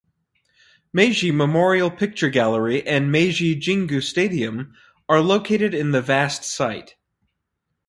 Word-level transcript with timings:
Meiji 0.91 1.29
Memorial 1.29 1.91
Picture 1.91 2.29
Gallery 2.29 2.81
and 2.87 3.11
Meiji 3.11 3.55
Jingu 3.55 4.01
Stadium 4.01 4.73
are 5.07 5.21
located 5.21 5.75
in 5.75 5.91
the 5.91 6.01
vast 6.01 6.43
site. 6.43 6.95